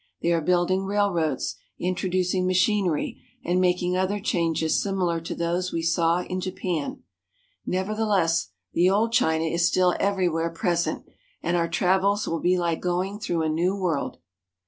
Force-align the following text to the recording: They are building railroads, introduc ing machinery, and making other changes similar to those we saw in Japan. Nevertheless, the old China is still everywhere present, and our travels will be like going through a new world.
They 0.23 0.31
are 0.33 0.41
building 0.41 0.85
railroads, 0.85 1.57
introduc 1.79 2.33
ing 2.33 2.47
machinery, 2.47 3.21
and 3.45 3.61
making 3.61 3.95
other 3.95 4.19
changes 4.19 4.81
similar 4.81 5.21
to 5.21 5.35
those 5.35 5.71
we 5.71 5.83
saw 5.83 6.23
in 6.23 6.41
Japan. 6.41 7.03
Nevertheless, 7.67 8.47
the 8.73 8.89
old 8.89 9.13
China 9.13 9.43
is 9.45 9.67
still 9.67 9.95
everywhere 9.99 10.49
present, 10.49 11.05
and 11.43 11.55
our 11.55 11.69
travels 11.69 12.27
will 12.27 12.39
be 12.39 12.57
like 12.57 12.81
going 12.81 13.19
through 13.19 13.43
a 13.43 13.49
new 13.49 13.75
world. 13.75 14.17